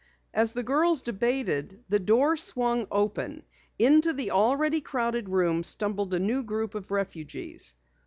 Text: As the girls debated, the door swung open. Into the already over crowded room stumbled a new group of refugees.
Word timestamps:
As 0.33 0.53
the 0.53 0.63
girls 0.63 1.03
debated, 1.03 1.83
the 1.89 1.99
door 1.99 2.35
swung 2.35 2.87
open. 2.91 3.43
Into 3.77 4.13
the 4.13 4.31
already 4.31 4.77
over 4.77 4.83
crowded 4.83 5.29
room 5.29 5.63
stumbled 5.63 6.15
a 6.15 6.19
new 6.19 6.41
group 6.41 6.73
of 6.73 6.89
refugees. 6.89 7.75